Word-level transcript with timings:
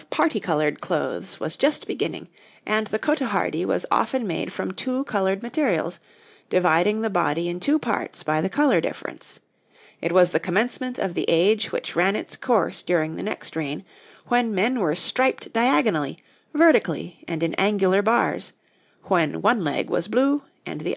The 0.00 0.04
time 0.04 0.06
of 0.06 0.10
parti 0.16 0.40
coloured 0.40 0.80
clothes 0.80 1.38
was 1.40 1.58
just 1.58 1.86
beginning, 1.86 2.28
and 2.64 2.86
the 2.86 2.98
cotehardie 2.98 3.66
was 3.66 3.84
often 3.90 4.26
made 4.26 4.50
from 4.50 4.70
two 4.72 5.04
coloured 5.04 5.42
materials, 5.42 6.00
dividing 6.48 7.02
the 7.02 7.10
body 7.10 7.50
in 7.50 7.60
two 7.60 7.78
parts 7.78 8.22
by 8.22 8.40
the 8.40 8.48
colour 8.48 8.80
difference; 8.80 9.40
it 10.00 10.10
was 10.10 10.30
the 10.30 10.40
commencement 10.40 10.98
of 10.98 11.12
the 11.12 11.28
age 11.28 11.70
which 11.70 11.94
ran 11.94 12.16
its 12.16 12.34
course 12.34 12.82
during 12.82 13.16
the 13.16 13.22
next 13.22 13.54
reign, 13.54 13.84
when 14.28 14.54
men 14.54 14.80
were 14.80 14.94
striped 14.94 15.52
diagonally, 15.52 16.22
vertically, 16.54 17.22
and 17.28 17.42
in 17.42 17.52
angular 17.56 18.00
bars; 18.00 18.54
when 19.02 19.42
one 19.42 19.62
leg 19.62 19.90
was 19.90 20.08
blue 20.08 20.44
and 20.64 20.80
the 20.80 20.92